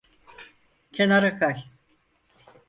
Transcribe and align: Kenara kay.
Kenara 0.93 1.35
kay. 1.39 1.69